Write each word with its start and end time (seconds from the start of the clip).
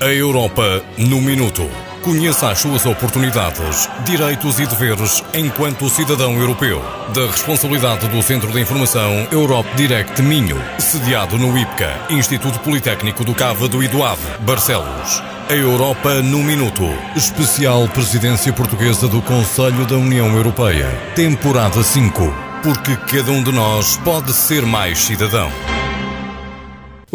A 0.00 0.06
Europa 0.06 0.82
no 0.98 1.20
Minuto. 1.20 1.68
Conheça 2.02 2.50
as 2.50 2.60
suas 2.60 2.86
oportunidades, 2.86 3.88
direitos 4.04 4.60
e 4.60 4.66
deveres 4.66 5.24
enquanto 5.34 5.90
cidadão 5.90 6.34
europeu. 6.34 6.80
Da 7.12 7.26
responsabilidade 7.26 8.06
do 8.06 8.22
Centro 8.22 8.52
de 8.52 8.60
Informação 8.60 9.26
Europe 9.32 9.68
Direct 9.74 10.22
Minho, 10.22 10.56
sediado 10.78 11.36
no 11.36 11.58
IPCA, 11.58 11.98
Instituto 12.10 12.60
Politécnico 12.60 13.24
do 13.24 13.34
Cávado 13.34 13.82
e 13.82 13.88
do 13.88 14.04
Ave, 14.04 14.22
Barcelos. 14.40 15.22
A 15.48 15.54
Europa 15.54 16.22
no 16.22 16.38
Minuto. 16.44 16.84
Especial 17.16 17.88
Presidência 17.88 18.52
Portuguesa 18.52 19.08
do 19.08 19.20
Conselho 19.22 19.86
da 19.86 19.96
União 19.96 20.28
Europeia. 20.28 20.86
Temporada 21.14 21.82
5. 21.82 22.32
Porque 22.62 22.96
cada 22.96 23.32
um 23.32 23.42
de 23.42 23.50
nós 23.50 23.96
pode 23.98 24.32
ser 24.32 24.66
mais 24.66 24.98
cidadão. 24.98 25.50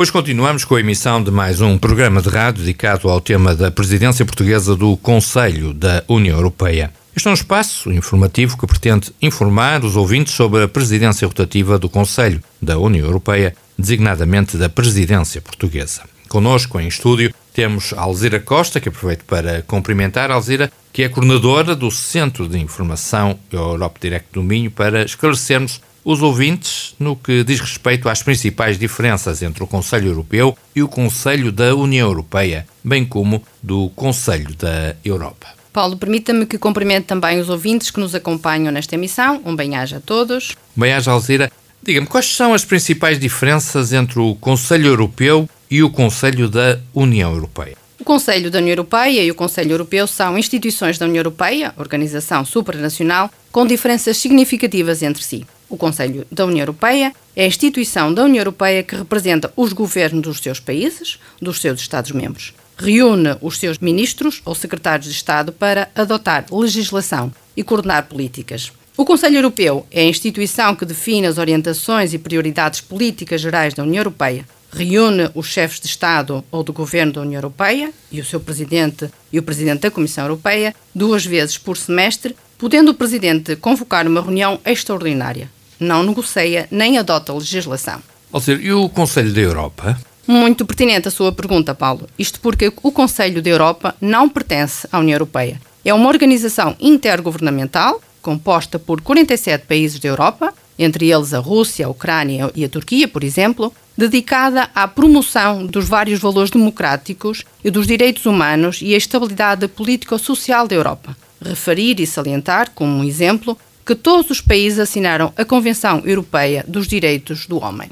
Hoje 0.02 0.12
continuamos 0.12 0.66
com 0.66 0.74
a 0.74 0.80
emissão 0.80 1.24
de 1.24 1.30
mais 1.30 1.62
um 1.62 1.78
programa 1.78 2.24
de 2.24 2.30
rádio 2.30 2.64
dedicado 2.64 3.08
ao 3.08 3.22
tema 3.22 3.54
da 3.54 3.70
presidência 3.70 4.26
portuguesa 4.26 4.76
do 4.76 4.98
Conselho 4.98 5.76
da 5.76 6.04
União 6.08 6.38
Europeia. 6.38 6.92
Este 7.16 7.28
é 7.28 7.30
um 7.30 7.36
espaço 7.36 7.92
informativo 7.92 8.58
que 8.58 8.66
pretende 8.66 9.14
informar 9.22 9.86
os 9.86 9.96
ouvintes 9.96 10.34
sobre 10.34 10.64
a 10.64 10.68
presidência 10.68 11.28
rotativa 11.28 11.78
do 11.78 11.88
Conselho 11.88 12.42
da 12.60 12.80
União 12.80 13.06
Europeia, 13.06 13.56
designadamente 13.78 14.58
da 14.58 14.68
presidência 14.68 15.40
portuguesa. 15.40 16.02
Conosco 16.28 16.80
em 16.80 16.88
estúdio 16.88 17.32
temos 17.54 17.94
Alzira 17.96 18.40
Costa, 18.40 18.80
que 18.80 18.90
aproveito 18.90 19.24
para 19.26 19.62
cumprimentar. 19.62 20.32
Alzira, 20.32 20.72
que 20.92 21.04
é 21.04 21.10
coordenadora 21.10 21.76
do 21.76 21.92
Centro 21.92 22.48
de 22.48 22.58
Informação 22.58 23.38
Europe 23.52 24.00
Direct 24.02 24.30
do 24.34 24.42
Minho, 24.42 24.72
para 24.72 25.04
esclarecermos 25.04 25.80
os 26.04 26.22
ouvintes 26.22 26.96
no 27.00 27.16
que 27.16 27.44
diz 27.44 27.60
respeito 27.60 28.10
às 28.10 28.24
principais 28.24 28.78
diferenças 28.78 29.42
entre 29.42 29.64
o 29.64 29.68
Conselho 29.68 30.08
Europeu 30.08 30.58
e 30.76 30.82
o 30.82 30.88
Conselho 30.88 31.52
da 31.52 31.76
União 31.76 32.08
Europeia, 32.08 32.66
bem 32.84 33.06
como 33.06 33.44
do 33.62 33.90
Conselho 33.96 34.56
da 34.56 34.96
Europa. 35.04 35.48
Paulo, 35.72 35.96
permita-me 35.96 36.46
que 36.46 36.58
cumprimente 36.58 37.08
também 37.08 37.40
os 37.40 37.50
ouvintes 37.50 37.92
que 37.92 38.00
nos 38.00 38.14
acompanham 38.14 38.72
nesta 38.72 38.96
emissão. 38.96 39.42
Um 39.46 39.56
bem-aja 39.56 39.98
a 39.98 40.02
todos. 40.02 40.56
Bem-aja, 40.76 41.12
Alzira. 41.12 41.52
Diga-me, 41.82 42.08
quais 42.08 42.28
são 42.36 42.54
as 42.54 42.66
principais 42.66 43.18
diferenças 43.18 43.94
entre 43.94 44.20
o 44.20 44.36
Conselho 44.36 44.88
Europeu 44.88 45.50
e 45.70 45.82
o 45.82 45.90
Conselho 45.90 46.50
da 46.50 46.78
União 46.94 47.34
Europeia? 47.34 47.76
O 48.00 48.04
Conselho 48.04 48.52
da 48.52 48.60
União 48.60 48.74
Europeia 48.74 49.24
e 49.24 49.32
o 49.32 49.36
Conselho 49.36 49.72
Europeu 49.72 50.06
são 50.08 50.38
instituições 50.38 50.98
da 50.98 51.06
União 51.06 51.20
Europeia, 51.20 51.74
organização 51.78 52.44
supranacional, 52.44 53.32
com 53.52 53.66
diferenças 53.66 54.18
significativas 54.18 55.02
entre 55.02 55.24
si. 55.24 55.46
O 55.72 55.78
Conselho 55.78 56.28
da 56.30 56.46
União 56.46 56.64
Europeia 56.64 57.14
é 57.34 57.46
a 57.46 57.48
instituição 57.48 58.14
da 58.14 58.26
União 58.26 58.42
Europeia 58.42 58.84
que 58.84 58.94
representa 58.94 59.54
os 59.56 59.72
governos 59.72 60.22
dos 60.22 60.40
seus 60.40 60.60
países, 60.60 61.18
dos 61.42 61.62
seus 61.62 61.80
Estados-membros. 61.80 62.54
Reúne 62.78 63.38
os 63.42 63.58
seus 63.58 63.80
ministros 63.80 64.42
ou 64.44 64.54
secretários 64.54 65.08
de 65.08 65.14
Estado 65.14 65.54
para 65.54 65.90
adotar 65.96 66.46
legislação 66.52 67.32
e 67.56 67.64
coordenar 67.64 68.08
políticas. 68.08 68.74
O 68.98 69.06
Conselho 69.06 69.38
Europeu 69.38 69.88
é 69.90 70.02
a 70.02 70.10
instituição 70.10 70.76
que 70.76 70.84
define 70.84 71.26
as 71.26 71.38
orientações 71.38 72.14
e 72.14 72.20
prioridades 72.20 72.82
políticas 72.82 73.40
gerais 73.40 73.74
da 73.74 73.84
União 73.84 74.02
Europeia. 74.02 74.46
Reúne 74.74 75.30
os 75.34 75.48
chefes 75.48 75.80
de 75.80 75.88
Estado 75.88 76.44
ou 76.52 76.64
do 76.64 76.74
Governo 76.74 77.14
da 77.14 77.22
União 77.22 77.38
Europeia 77.38 77.94
e 78.12 78.20
o 78.20 78.26
seu 78.26 78.42
Presidente 78.42 79.10
e 79.32 79.40
o 79.40 79.44
Presidente 79.44 79.84
da 79.84 79.92
Comissão 79.92 80.26
Europeia 80.26 80.76
duas 80.94 81.26
vezes 81.26 81.58
por 81.58 81.78
semestre, 81.78 82.36
podendo 82.58 82.92
o 82.92 82.94
Presidente 82.94 83.56
convocar 83.56 84.06
uma 84.06 84.22
reunião 84.22 84.60
extraordinária 84.66 85.50
não 85.82 86.04
negocia 86.04 86.68
nem 86.72 86.98
adota 86.98 87.34
legislação. 87.34 88.02
Ou 88.32 88.40
seja, 88.40 88.62
e 88.62 88.72
o 88.72 88.88
Conselho 88.88 89.34
da 89.34 89.42
Europa? 89.42 90.00
Muito 90.26 90.66
pertinente 90.66 91.08
a 91.08 91.12
sua 91.12 91.32
pergunta, 91.32 91.76
Paulo. 91.76 92.08
Isto 92.18 92.40
porque 92.40 92.72
o 92.82 92.92
Conselho 92.92 93.42
da 93.42 93.50
Europa 93.50 93.96
não 94.00 94.30
pertence 94.30 94.88
à 94.92 95.00
União 95.00 95.16
Europeia. 95.16 95.60
É 95.84 95.94
uma 95.94 96.08
organização 96.08 96.76
intergovernamental 96.80 98.00
composta 98.22 98.78
por 98.78 99.02
47 99.02 99.66
países 99.66 100.00
da 100.00 100.08
Europa, 100.08 100.54
entre 100.78 101.12
eles 101.12 101.34
a 101.34 101.40
Rússia, 101.40 101.86
a 101.86 101.90
Ucrânia 101.90 102.52
e 102.56 102.64
a 102.64 102.70
Turquia, 102.70 103.08
por 103.08 103.24
exemplo, 103.24 103.74
dedicada 103.98 104.70
à 104.74 104.88
promoção 104.88 105.66
dos 105.66 105.88
vários 105.88 106.20
valores 106.20 106.52
democráticos 106.52 107.44
e 107.64 107.70
dos 107.70 107.88
direitos 107.88 108.26
humanos 108.26 108.80
e 108.82 108.94
a 108.94 108.98
estabilidade 108.98 109.68
político-social 109.68 110.68
da 110.68 110.76
Europa. 110.76 111.18
Referir 111.44 112.00
e 112.00 112.08
salientar, 112.08 112.72
como 112.74 113.00
um 113.00 113.04
exemplo, 113.04 113.58
que 113.86 113.96
todos 113.96 114.30
os 114.30 114.42
países 114.42 114.80
assinaram 114.80 115.34
a 115.38 115.46
Convenção 115.46 116.02
Europeia 116.06 116.64
dos 116.68 116.88
Direitos 116.88 117.46
do 117.46 117.62
Homem. 117.64 117.90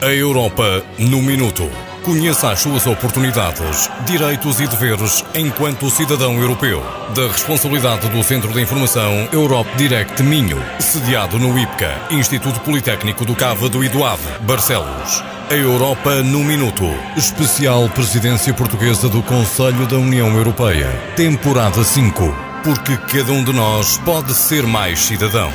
A 0.00 0.06
Europa 0.06 0.84
no 0.98 1.20
Minuto. 1.20 1.68
Conheça 2.04 2.52
as 2.52 2.60
suas 2.60 2.86
oportunidades, 2.86 3.90
direitos 4.06 4.60
e 4.60 4.66
deveres 4.66 5.22
enquanto 5.34 5.90
cidadão 5.90 6.40
europeu. 6.40 6.80
Da 7.14 7.26
responsabilidade 7.26 8.08
do 8.08 8.22
Centro 8.22 8.50
de 8.52 8.62
Informação 8.62 9.28
Europe 9.32 9.68
Direct 9.76 10.22
Minho, 10.22 10.56
sediado 10.78 11.38
no 11.38 11.58
IPCA, 11.58 12.00
Instituto 12.10 12.60
Politécnico 12.60 13.26
do 13.26 13.34
Cávado 13.34 13.84
e 13.84 13.88
do 13.88 14.04
Ave, 14.04 14.38
Barcelos. 14.40 15.22
A 15.50 15.54
Europa 15.54 16.22
no 16.22 16.42
Minuto. 16.44 16.84
Especial 17.16 17.88
Presidência 17.90 18.54
Portuguesa 18.54 19.08
do 19.08 19.22
Conselho 19.22 19.86
da 19.86 19.96
União 19.98 20.28
Europeia. 20.34 20.88
Temporada 21.16 21.84
5 21.84 22.47
porque 22.68 22.98
cada 22.98 23.32
um 23.32 23.42
de 23.42 23.50
nós 23.50 23.96
pode 23.98 24.34
ser 24.34 24.66
mais 24.66 24.98
cidadão. 25.00 25.50